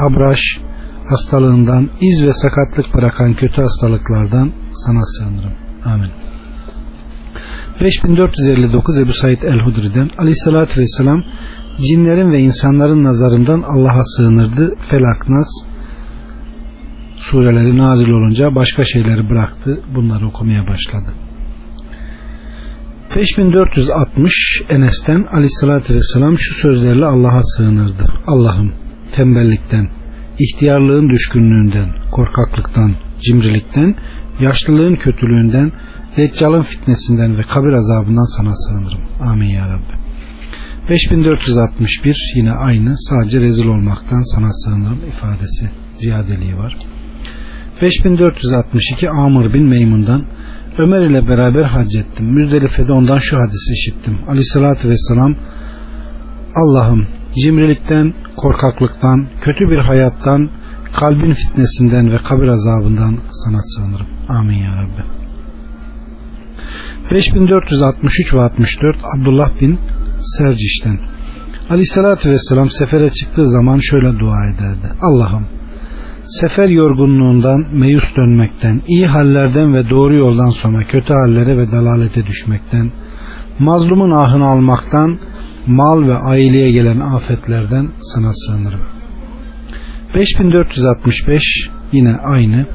abraş 0.07 0.39
hastalığından, 1.09 1.89
iz 2.01 2.23
ve 2.23 2.33
sakatlık 2.33 2.93
bırakan 2.95 3.33
kötü 3.33 3.61
hastalıklardan 3.61 4.51
sana 4.73 5.05
sığınırım. 5.05 5.53
Amin. 5.85 6.26
5459 7.81 8.99
Ebu 8.99 9.13
Said 9.13 9.41
el-Hudri'den 9.41 10.09
Aleyhissalatü 10.17 10.81
Vesselam 10.81 11.23
cinlerin 11.81 12.31
ve 12.31 12.39
insanların 12.39 13.03
nazarından 13.03 13.61
Allah'a 13.61 14.03
sığınırdı. 14.03 14.75
Felak, 14.89 15.29
Nas 15.29 15.47
sureleri 17.17 17.77
nazil 17.77 18.09
olunca 18.09 18.55
başka 18.55 18.83
şeyleri 18.85 19.29
bıraktı. 19.29 19.81
Bunları 19.95 20.27
okumaya 20.27 20.67
başladı. 20.67 21.13
5460 23.15 24.33
Enes'ten 24.69 25.23
aleyhissalatü 25.31 25.95
vesselam 25.95 26.35
şu 26.39 26.53
sözlerle 26.53 27.05
Allah'a 27.05 27.43
sığınırdı. 27.43 28.05
Allah'ım 28.27 28.73
tembellikten, 29.15 29.89
ihtiyarlığın 30.39 31.09
düşkünlüğünden, 31.09 31.89
korkaklıktan, 32.11 32.95
cimrilikten, 33.21 33.95
yaşlılığın 34.39 34.95
kötülüğünden, 34.95 35.71
deccalın 36.17 36.61
fitnesinden 36.61 37.37
ve 37.37 37.41
kabir 37.41 37.71
azabından 37.71 38.37
sana 38.37 38.55
sığınırım. 38.55 39.01
Amin 39.19 39.49
ya 39.49 39.69
Rabbi. 39.69 39.97
5461 40.89 42.33
yine 42.35 42.51
aynı 42.51 42.95
sadece 42.97 43.39
rezil 43.39 43.67
olmaktan 43.67 44.35
sana 44.35 44.53
sığınırım 44.53 44.99
ifadesi 45.07 45.69
ziyadeliği 45.95 46.57
var. 46.57 46.77
5462 47.81 49.09
Amr 49.09 49.53
bin 49.53 49.69
Meymun'dan 49.69 50.25
Ömer 50.77 51.01
ile 51.01 51.27
beraber 51.27 51.63
hac 51.63 51.95
ettim. 51.95 52.33
Müzdelife'de 52.33 52.91
ondan 52.91 53.17
şu 53.17 53.37
hadisi 53.37 53.73
işittim. 53.73 54.17
Aleyhissalatü 54.27 54.89
vesselam 54.89 55.35
Allah'ım 56.55 57.07
cimrilikten, 57.43 58.13
korkaklıktan, 58.37 59.29
kötü 59.41 59.71
bir 59.71 59.77
hayattan, 59.77 60.49
kalbin 60.99 61.33
fitnesinden 61.33 62.11
ve 62.11 62.17
kabir 62.17 62.47
azabından 62.47 63.19
sana 63.31 63.61
sığınırım. 63.61 64.07
Amin 64.29 64.57
ya 64.57 64.71
Rabbi. 64.75 65.03
5463 67.11 68.33
ve 68.33 68.41
64 68.41 68.95
Abdullah 69.15 69.61
bin 69.61 69.79
Serciş'ten 70.37 70.99
Aleyhissalatü 71.69 72.29
Vesselam 72.29 72.69
sefere 72.69 73.09
çıktığı 73.09 73.47
zaman 73.47 73.77
şöyle 73.77 74.19
dua 74.19 74.47
ederdi. 74.47 74.87
Allah'ım 75.01 75.45
sefer 76.27 76.69
yorgunluğundan, 76.69 77.65
meyus 77.73 78.15
dönmekten, 78.15 78.81
iyi 78.87 79.07
hallerden 79.07 79.73
ve 79.73 79.89
doğru 79.89 80.15
yoldan 80.15 80.49
sonra 80.49 80.83
kötü 80.83 81.13
hallere 81.13 81.57
ve 81.57 81.71
dalalete 81.71 82.25
düşmekten, 82.25 82.91
mazlumun 83.59 84.11
ahını 84.11 84.45
almaktan, 84.45 85.19
mal 85.67 86.07
ve 86.07 86.17
aileye 86.17 86.71
gelen 86.71 86.99
afetlerden 86.99 87.89
sana 88.01 88.31
sığınırım. 88.33 88.96
5465 90.17 91.43
yine 91.91 92.15
aynı. 92.15 92.65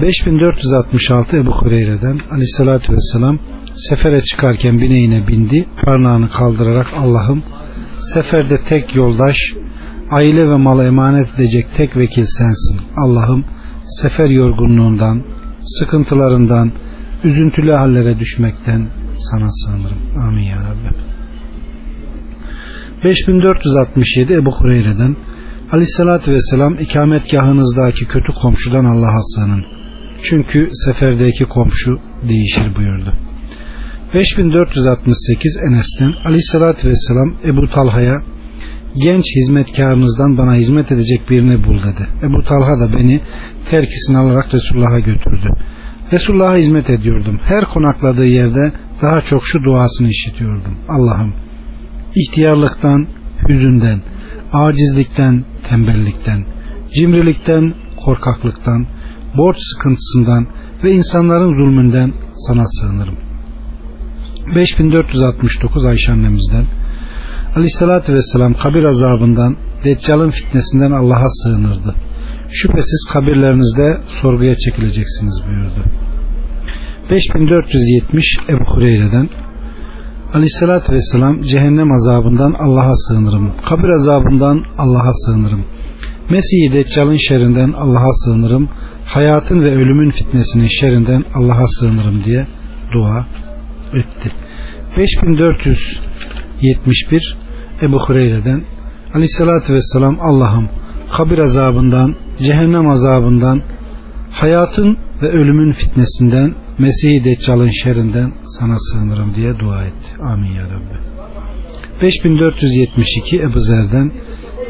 5466 0.00 1.36
Ebu 1.36 1.50
Hureyre'den 1.50 2.18
aleyhissalatü 2.30 2.92
vesselam 2.92 3.38
sefere 3.76 4.20
çıkarken 4.20 4.78
bineğine 4.78 5.28
bindi 5.28 5.66
parnağını 5.84 6.28
kaldırarak 6.28 6.86
Allah'ım 6.96 7.42
seferde 8.14 8.58
tek 8.68 8.94
yoldaş 8.94 9.36
aile 10.10 10.50
ve 10.50 10.56
mala 10.56 10.84
emanet 10.84 11.28
edecek 11.34 11.66
tek 11.76 11.96
vekil 11.96 12.24
sensin. 12.24 12.80
Allah'ım 12.96 13.44
sefer 14.02 14.28
yorgunluğundan, 14.28 15.24
sıkıntılarından, 15.78 16.72
üzüntülü 17.24 17.72
hallere 17.72 18.18
düşmekten 18.18 18.88
sana 19.30 19.48
sığınırım. 19.50 19.98
Amin 20.28 20.42
ya 20.42 20.56
Rabbi. 20.56 20.94
5467 23.04 24.32
Ebu 24.32 24.52
Hureyre'den 24.52 25.16
Aleyhissalatü 25.72 26.32
Vesselam 26.32 26.74
ikametgahınızdaki 26.74 28.04
kötü 28.04 28.32
komşudan 28.42 28.84
Allah'a 28.84 29.22
sığının. 29.22 29.64
Çünkü 30.22 30.68
seferdeki 30.72 31.44
komşu 31.44 31.98
değişir 32.28 32.76
buyurdu. 32.76 33.14
5468 34.14 35.58
Enes'ten 35.68 36.12
Aleyhissalatü 36.24 36.88
Vesselam 36.88 37.36
Ebu 37.44 37.68
Talha'ya 37.74 38.22
genç 39.02 39.24
hizmetkarınızdan 39.36 40.38
bana 40.38 40.54
hizmet 40.54 40.92
edecek 40.92 41.30
birini 41.30 41.64
bul 41.64 41.78
dedi. 41.78 42.08
Ebu 42.22 42.42
Talha 42.48 42.80
da 42.80 42.92
beni 42.98 43.20
terkisini 43.70 44.18
alarak 44.18 44.54
Resulullah'a 44.54 44.98
götürdü. 44.98 45.48
Resulullah'a 46.12 46.56
hizmet 46.56 46.90
ediyordum. 46.90 47.40
Her 47.42 47.64
konakladığı 47.64 48.26
yerde 48.26 48.72
daha 49.02 49.20
çok 49.20 49.46
şu 49.46 49.62
duasını 49.64 50.08
işitiyordum. 50.08 50.76
Allah'ım 50.88 51.34
ihtiyarlıktan, 52.14 53.06
hüzünden, 53.48 54.00
acizlikten, 54.52 55.44
tembellikten, 55.70 56.46
cimrilikten, 56.94 57.74
korkaklıktan, 58.04 58.86
borç 59.36 59.56
sıkıntısından 59.70 60.46
ve 60.84 60.90
insanların 60.92 61.54
zulmünden 61.54 62.12
sana 62.46 62.64
sığınırım. 62.66 63.18
5469 64.54 65.84
Ayşe 65.84 66.12
annemizden 66.12 66.66
Aleyhissalatü 67.56 68.14
Vesselam 68.14 68.54
kabir 68.54 68.84
azabından, 68.84 69.56
Deccal'ın 69.84 70.30
fitnesinden 70.30 70.90
Allah'a 70.90 71.28
sığınırdı. 71.28 71.94
Şüphesiz 72.52 73.06
kabirlerinizde 73.12 74.00
sorguya 74.22 74.56
çekileceksiniz 74.56 75.42
buyurdu. 75.46 75.84
5470 77.10 78.24
Ebu 78.48 78.64
Hureyre'den 78.64 79.28
Aleyhissalatü 80.34 80.92
Vesselam 80.92 81.42
cehennem 81.42 81.92
azabından 81.92 82.54
Allah'a 82.58 82.96
sığınırım. 82.96 83.52
Kabir 83.68 83.88
azabından 83.88 84.64
Allah'a 84.78 85.12
sığınırım. 85.12 85.64
Mesih-i 86.30 86.72
Deccal'ın 86.72 87.16
şerrinden 87.16 87.72
Allah'a 87.72 88.12
sığınırım. 88.12 88.68
Hayatın 89.04 89.60
ve 89.60 89.74
ölümün 89.74 90.10
fitnesinin 90.10 90.68
şerrinden 90.80 91.24
Allah'a 91.34 91.68
sığınırım 91.68 92.24
diye 92.24 92.46
dua 92.94 93.26
etti. 93.92 94.32
5471 94.96 97.36
Ebu 97.82 97.98
Hureyre'den 97.98 98.64
Aleyhissalatü 99.14 99.74
Vesselam 99.74 100.20
Allah'ım 100.20 100.68
kabir 101.16 101.38
azabından, 101.38 102.14
cehennem 102.38 102.88
azabından, 102.88 103.62
hayatın 104.30 104.98
ve 105.22 105.28
ölümün 105.28 105.72
fitnesinden, 105.72 106.54
Mesih-i 106.80 107.24
Deccal'ın 107.24 107.70
şerrinden 107.84 108.32
sana 108.46 108.76
sığınırım 108.78 109.34
diye 109.34 109.58
dua 109.58 109.84
etti. 109.84 110.10
Amin 110.22 110.52
ya 110.52 110.64
Rabbi. 110.64 110.96
5472 112.02 113.40
Ebu 113.40 113.60
Zer'den 113.60 114.12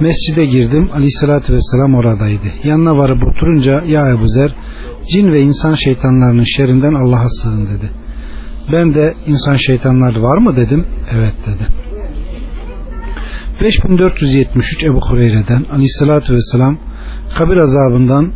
Mescide 0.01 0.47
girdim. 0.47 0.91
Aleyhissalatü 0.93 1.53
vesselam 1.53 1.95
oradaydı. 1.95 2.47
Yanına 2.65 2.99
varıp 2.99 3.23
oturunca 3.23 3.83
ya 3.83 4.09
Ebu 4.09 4.29
Zer 4.29 4.55
cin 5.13 5.33
ve 5.33 5.41
insan 5.41 5.75
şeytanlarının 5.75 6.45
şerrinden 6.57 6.95
Allah'a 6.95 7.29
sığın 7.29 7.67
dedi. 7.67 7.91
Ben 8.73 8.95
de 8.95 9.15
insan 9.27 9.55
şeytanları 9.55 10.23
var 10.23 10.39
mı 10.39 10.57
dedim. 10.57 10.87
Evet 11.15 11.35
dedi. 11.47 11.67
5473 13.63 14.85
Ebu 14.85 15.01
Hureyre'den 15.01 15.65
Aleyhissalatü 15.73 16.35
vesselam 16.35 16.79
kabir 17.39 17.57
azabından 17.57 18.33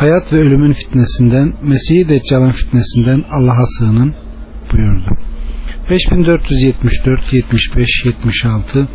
hayat 0.00 0.32
ve 0.32 0.36
ölümün 0.36 0.72
fitnesinden 0.72 1.52
Mesih-i 1.62 2.08
Deccal'ın 2.08 2.52
fitnesinden 2.52 3.24
Allah'a 3.30 3.66
sığının 3.66 4.14
buyurdu. 4.72 5.10
5474 5.90 7.32
75 7.32 7.88
76 8.04 8.88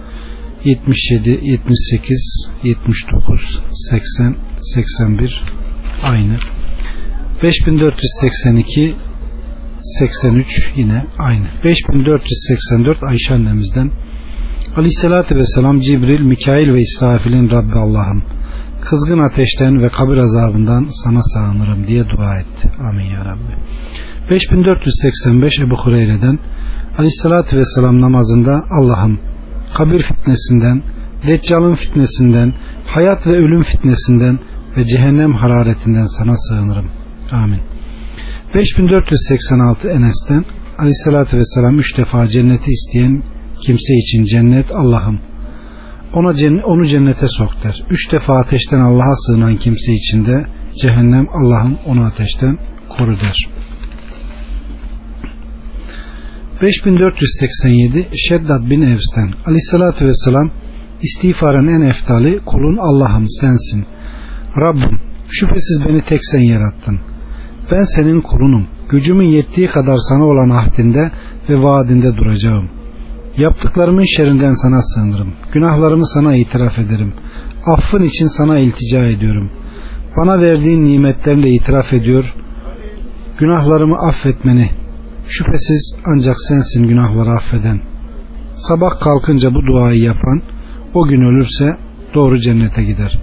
77 0.64 1.40
78 1.44 2.48
79 2.64 3.64
80 3.90 4.36
81 4.76 5.44
aynı. 6.04 6.38
5482 7.44 8.96
83 10.00 10.72
yine 10.76 11.06
aynı. 11.18 11.48
5484 11.64 13.04
Ayşe 13.04 13.34
annemizden. 13.34 13.92
Aleyhissalatü 14.76 15.36
Vesselam 15.36 15.80
Cibril, 15.80 16.22
Mikail 16.22 16.74
ve 16.74 16.82
İsrafil'in 16.82 17.50
Rabbi 17.50 17.80
Allah'ım 17.80 18.24
kızgın 18.82 19.20
ateşten 19.20 19.82
ve 19.82 19.90
kabir 19.90 20.18
azabından 20.18 20.88
sana 21.04 21.24
sığınırım 21.24 21.88
diye 21.88 22.10
dua 22.10 22.38
etti. 22.38 22.72
Amin 22.90 23.06
ya 23.06 23.26
Rabbi. 23.26 23.56
5485 24.30 25.60
Ebu 25.60 25.76
Hureyre'den 25.78 26.40
Aleyhissalatü 26.98 27.58
Vesselam 27.58 28.02
namazında 28.02 28.64
Allah'ım 28.70 29.20
kabir 29.74 30.02
fitnesinden, 30.02 30.84
Deccal'ın 31.28 31.74
fitnesinden, 31.74 32.54
hayat 32.86 33.28
ve 33.28 33.32
ölüm 33.32 33.64
fitnesinden 33.64 34.40
ve 34.78 34.86
cehennem 34.86 35.34
hararetinden 35.34 36.06
sana 36.06 36.38
sığınırım. 36.38 36.86
Amin. 37.32 37.60
5486 38.56 39.88
Enes'ten 39.88 40.46
Aleyhissalatü 40.78 41.38
Vesselam 41.38 41.80
üç 41.80 41.98
defa 41.98 42.28
cenneti 42.28 42.72
isteyen 42.72 43.24
kimse 43.66 43.94
için 43.94 44.24
cennet 44.24 44.72
Allah'ım 44.72 45.20
ona 46.14 46.64
onu 46.64 46.86
cennete 46.86 47.28
sok 47.28 47.64
der. 47.64 47.84
Üç 47.90 48.12
defa 48.12 48.34
ateşten 48.38 48.80
Allah'a 48.80 49.16
sığınan 49.16 49.56
kimse 49.56 49.94
için 49.94 50.26
de 50.26 50.46
cehennem 50.82 51.28
Allah'ım 51.34 51.78
onu 51.86 52.02
ateşten 52.02 52.58
koru 52.90 53.16
der. 53.20 53.50
5487 56.62 58.08
Şeddat 58.30 58.70
bin 58.70 58.82
Evs'ten 58.82 59.34
Aleyhissalatü 59.46 60.06
Vesselam 60.06 60.52
istiğfarın 61.02 61.68
en 61.68 61.82
eftali 61.82 62.40
kulun 62.46 62.78
Allah'ım 62.78 63.26
sensin. 63.30 63.86
Rabbim 64.62 65.00
şüphesiz 65.30 65.86
beni 65.86 66.02
tek 66.02 66.20
sen 66.26 66.40
yarattın. 66.40 67.00
Ben 67.72 67.84
senin 67.84 68.22
kulunum. 68.22 68.68
Gücümün 68.90 69.28
yettiği 69.28 69.68
kadar 69.68 69.98
sana 69.98 70.24
olan 70.24 70.50
ahdinde 70.50 71.12
ve 71.50 71.64
vaadinde 71.64 72.18
duracağım. 72.18 72.81
Yaptıklarımın 73.38 74.06
şerrinden 74.18 74.54
sana 74.54 74.82
sığınırım. 74.82 75.34
Günahlarımı 75.54 76.08
sana 76.08 76.36
itiraf 76.36 76.80
ederim. 76.80 77.14
Affın 77.66 78.04
için 78.04 78.28
sana 78.28 78.60
iltica 78.60 79.06
ediyorum. 79.06 79.52
Bana 80.18 80.42
verdiğin 80.42 80.84
nimetlerle 80.84 81.50
itiraf 81.50 81.94
ediyor. 81.94 82.36
Günahlarımı 83.38 83.96
affetmeni, 83.96 84.72
Şüphesiz 85.28 85.96
ancak 86.06 86.36
sensin 86.48 86.88
günahları 86.88 87.30
affeden. 87.30 87.82
Sabah 88.56 89.00
kalkınca 89.00 89.54
bu 89.54 89.66
duayı 89.66 90.02
yapan 90.02 90.42
o 90.94 91.08
gün 91.08 91.22
ölürse 91.22 91.78
doğru 92.14 92.40
cennete 92.40 92.84
gider. 92.84 93.20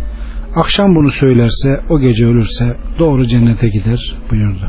Akşam 0.56 0.94
bunu 0.94 1.10
söylerse 1.10 1.80
o 1.88 2.00
gece 2.00 2.26
ölürse 2.26 2.76
doğru 2.98 3.26
cennete 3.26 3.68
gider 3.68 4.16
buyurdu. 4.30 4.68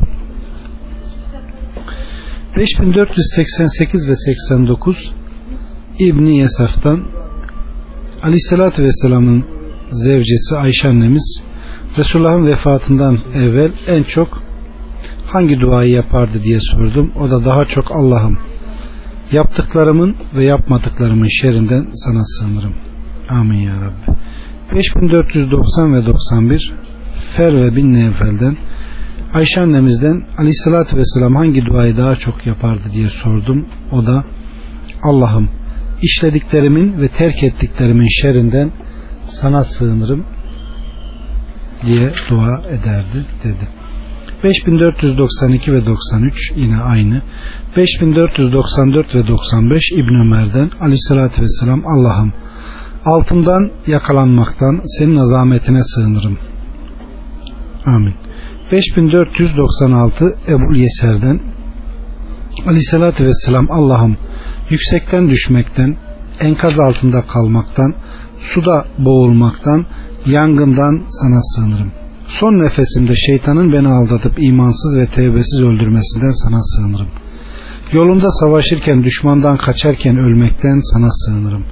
5488 2.56 4.08
ve 4.08 4.16
89 4.16 5.12
İbni 6.00 6.38
Yesaf'tan 6.38 7.04
Aleyhisselatü 8.22 8.82
Vesselam'ın 8.82 9.44
zevcesi 9.90 10.56
Ayşe 10.56 10.88
annemiz 10.88 11.42
Resulullah'ın 11.98 12.46
vefatından 12.46 13.18
evvel 13.34 13.72
en 13.86 14.02
çok 14.02 14.42
hangi 15.26 15.60
duayı 15.60 15.90
yapardı 15.90 16.42
diye 16.42 16.58
sordum. 16.60 17.12
O 17.20 17.30
da 17.30 17.44
daha 17.44 17.64
çok 17.64 17.92
Allah'ım 17.92 18.38
yaptıklarımın 19.32 20.16
ve 20.36 20.44
yapmadıklarımın 20.44 21.28
şerrinden 21.40 21.86
sana 21.94 22.24
sığınırım. 22.24 22.74
Amin 23.28 23.58
ya 23.58 23.74
Rabbi. 23.74 24.16
5490 24.76 25.94
ve 25.94 26.06
91 26.06 26.72
Ferve 27.36 27.76
bin 27.76 27.92
Nevfel'den 27.92 28.56
Ayşe 29.34 29.60
annemizden 29.60 30.24
aleyhissalatü 30.38 30.96
vesselam 30.96 31.34
hangi 31.34 31.64
duayı 31.64 31.96
daha 31.96 32.16
çok 32.16 32.46
yapardı 32.46 32.82
diye 32.92 33.08
sordum. 33.08 33.66
O 33.92 34.06
da 34.06 34.24
Allah'ım 35.02 35.59
işlediklerimin 36.02 37.00
ve 37.00 37.08
terk 37.08 37.42
ettiklerimin 37.42 38.08
şerrinden 38.22 38.72
sana 39.26 39.64
sığınırım 39.64 40.24
diye 41.86 42.12
dua 42.30 42.62
ederdi 42.68 43.26
dedi. 43.44 43.68
5492 44.44 45.72
ve 45.72 45.86
93 45.86 46.52
yine 46.56 46.76
aynı. 46.76 47.22
5494 47.76 49.14
ve 49.14 49.26
95 49.26 49.92
İbn 49.92 50.20
Ömer'den 50.20 50.70
Aleyhisselatü 50.80 51.42
Vesselam 51.42 51.82
Allah'ım 51.86 52.32
altından 53.04 53.70
yakalanmaktan 53.86 54.80
senin 54.98 55.16
azametine 55.16 55.84
sığınırım. 55.84 56.38
Amin. 57.86 58.14
5496 58.72 60.38
Ebul 60.48 60.76
Yeser'den 60.76 61.40
Aleyhisselatü 62.66 63.26
Vesselam 63.26 63.66
Allah'ım 63.70 64.16
yüksekten 64.70 65.28
düşmekten, 65.28 65.96
enkaz 66.40 66.78
altında 66.78 67.22
kalmaktan, 67.22 67.94
suda 68.40 68.84
boğulmaktan, 68.98 69.86
yangından 70.26 71.04
sana 71.10 71.40
sığınırım. 71.42 71.92
Son 72.28 72.52
nefesimde 72.52 73.16
şeytanın 73.16 73.72
beni 73.72 73.88
aldatıp 73.88 74.32
imansız 74.38 74.96
ve 74.96 75.06
tevbesiz 75.06 75.62
öldürmesinden 75.62 76.30
sana 76.30 76.62
sığınırım. 76.62 77.08
Yolunda 77.92 78.30
savaşırken 78.30 79.02
düşmandan 79.02 79.56
kaçarken 79.56 80.16
ölmekten 80.18 80.80
sana 80.94 81.10
sığınırım. 81.10 81.64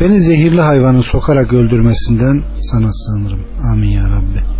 Beni 0.00 0.20
zehirli 0.20 0.60
hayvanı 0.60 1.02
sokarak 1.02 1.52
öldürmesinden 1.52 2.44
sana 2.62 2.90
sığınırım. 2.92 3.40
Amin 3.72 3.90
ya 3.90 4.02
Rabbi. 4.02 4.56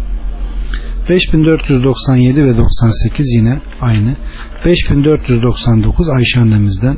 5497 1.08 2.44
ve 2.44 2.56
98 2.56 3.26
yine 3.36 3.60
aynı. 3.80 4.16
5499 4.64 6.08
Ayşe 6.08 6.40
annemizden 6.40 6.96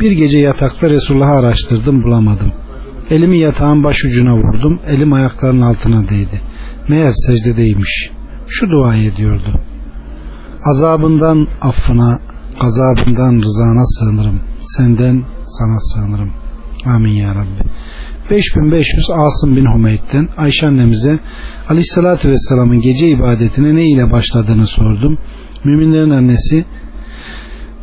bir 0.00 0.12
gece 0.12 0.38
yatakta 0.38 0.90
Resulullah'ı 0.90 1.38
araştırdım 1.38 2.02
bulamadım. 2.02 2.52
Elimi 3.10 3.38
yatağın 3.38 3.84
başucuna 3.84 4.36
vurdum. 4.36 4.80
Elim 4.86 5.12
ayaklarının 5.12 5.60
altına 5.60 6.08
değdi. 6.08 6.40
Meğer 6.88 7.12
secdedeymiş. 7.12 8.10
Şu 8.48 8.70
duayı 8.70 9.12
ediyordu. 9.12 9.60
Azabından 10.64 11.48
affına, 11.60 12.20
gazabından 12.60 13.42
rızana 13.42 13.84
sığınırım. 13.86 14.40
Senden 14.76 15.24
sana 15.46 15.80
sığınırım. 15.80 16.32
Amin 16.86 17.12
ya 17.12 17.34
Rabbi. 17.34 17.70
5500 18.30 19.10
Asım 19.10 19.56
bin 19.56 19.64
Hümeyd'den 19.64 20.28
Ayşe 20.36 20.66
annemize 20.66 21.18
Aleyhisselatü 21.68 22.28
Vesselam'ın 22.28 22.80
gece 22.80 23.08
ibadetine 23.08 23.74
ne 23.74 23.84
ile 23.84 24.10
başladığını 24.12 24.66
sordum. 24.66 25.18
Müminlerin 25.64 26.10
annesi 26.10 26.64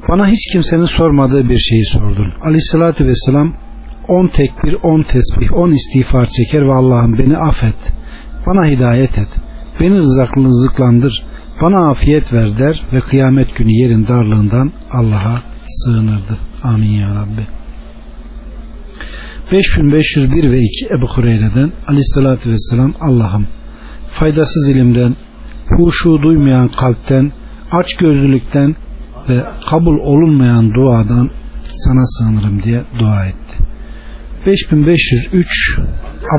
bana 0.10 0.28
hiç 0.28 0.54
kimsenin 0.54 0.86
sormadığı 0.86 1.50
bir 1.50 1.58
şeyi 1.58 1.86
sordun. 1.86 2.34
Aleyhisselatü 2.42 3.08
Vesselam 3.08 3.54
10 4.08 4.28
tekbir, 4.28 4.74
10 4.84 5.02
tesbih, 5.02 5.54
10 5.54 5.72
istiğfar 5.72 6.26
çeker 6.26 6.68
ve 6.68 6.74
Allah'ım 6.74 7.18
beni 7.18 7.38
affet. 7.38 7.94
Bana 8.48 8.66
hidayet 8.66 9.18
et. 9.18 9.30
Beni 9.80 9.96
rızıklandır. 9.96 11.26
Bana 11.62 11.90
afiyet 11.90 12.34
ver 12.34 12.58
der 12.58 12.84
ve 12.94 13.00
kıyamet 13.02 13.56
günü 13.56 13.72
yerin 13.72 14.08
darlığından 14.08 14.72
Allah'a 14.92 15.42
sığınırdı. 15.68 16.38
Amin 16.64 16.92
ya 16.92 17.16
Rabbi. 17.16 17.48
5501 19.52 20.52
ve 20.52 20.60
2 20.60 20.86
Ebu 20.98 21.08
Hureyre'den 21.08 21.72
Aleyhisselatü 21.88 22.52
Vesselam 22.52 22.94
Allah'ım 23.00 23.48
faydasız 24.20 24.70
ilimden, 24.70 25.16
huşu 25.78 26.22
duymayan 26.22 26.68
kalpten, 26.68 27.32
aç 27.72 27.96
gözlülükten 27.96 28.76
ve 29.30 29.44
kabul 29.70 30.00
olunmayan 30.00 30.74
duadan 30.74 31.30
sana 31.74 32.06
sığınırım 32.06 32.64
diye 32.64 32.82
dua 33.00 33.26
etti. 33.26 33.58
5503 34.46 35.48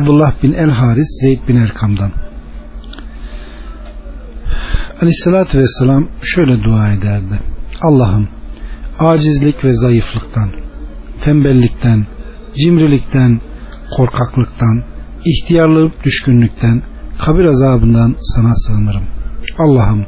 Abdullah 0.01 0.43
bin 0.43 0.53
El 0.53 0.71
Haris 0.71 1.09
Zeyd 1.23 1.49
bin 1.49 1.57
Erkam'dan 1.57 2.13
Aleyhissalatü 5.01 5.59
Vesselam 5.59 6.09
şöyle 6.23 6.65
dua 6.65 6.93
ederdi. 6.93 7.41
Allah'ım 7.83 8.29
acizlik 8.99 9.65
ve 9.65 9.73
zayıflıktan, 9.75 10.51
tembellikten, 11.25 12.07
cimrilikten, 12.57 13.41
korkaklıktan, 13.97 14.85
ihtiyarlık 15.25 16.05
düşkünlükten, 16.05 16.83
kabir 17.25 17.45
azabından 17.45 18.17
sana 18.21 18.55
sığınırım. 18.55 19.05
Allah'ım 19.59 20.07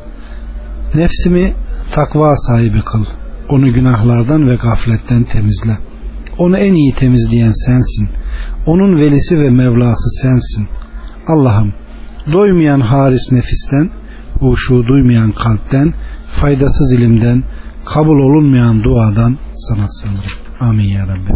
nefsimi 0.94 1.54
takva 1.98 2.36
sahibi 2.36 2.82
kıl. 2.82 3.04
Onu 3.48 3.72
günahlardan 3.72 4.48
ve 4.48 4.54
gafletten 4.54 5.24
temizle. 5.24 5.78
Onu 6.38 6.56
en 6.58 6.74
iyi 6.74 6.94
temizleyen 6.94 7.54
sensin. 7.66 8.08
Onun 8.66 9.00
velisi 9.00 9.40
ve 9.40 9.50
mevlası 9.50 10.08
sensin. 10.22 10.68
Allah'ım 11.26 11.72
doymayan 12.32 12.80
haris 12.80 13.32
nefisten, 13.32 13.90
huşu 14.40 14.86
duymayan 14.88 15.32
kalpten, 15.32 15.94
faydasız 16.40 16.92
ilimden, 16.92 17.44
kabul 17.84 18.18
olunmayan 18.18 18.84
duadan 18.84 19.38
sana 19.56 19.86
sığınırım. 19.88 20.38
Amin 20.60 20.88
ya 20.88 21.02
Rabbi. 21.02 21.32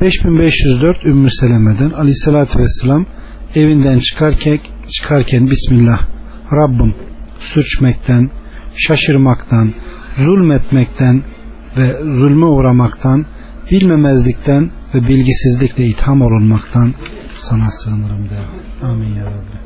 5504 0.00 0.96
Ümmü 1.04 1.28
Seleme'den 1.30 1.90
Aleyhisselatü 1.90 2.58
Vesselam 2.58 3.06
evinden 3.54 3.98
çıkarken, 3.98 4.58
çıkarken 4.88 5.50
Bismillah 5.50 6.00
Rabbim 6.52 7.15
sürçmekten, 7.40 8.30
şaşırmaktan, 8.76 9.74
zulmetmekten 10.16 11.22
ve 11.76 11.92
zulme 12.20 12.46
uğramaktan, 12.46 13.26
bilmemezlikten 13.70 14.70
ve 14.94 15.08
bilgisizlikle 15.08 15.84
itham 15.86 16.22
olunmaktan 16.22 16.94
sana 17.36 17.70
sığınırım 17.70 18.30
der. 18.30 18.44
Amin 18.88 19.14
ya 19.14 19.24
Rabbi. 19.24 19.65